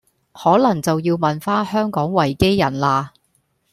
[0.33, 3.09] 可能就要問返香港維基人喇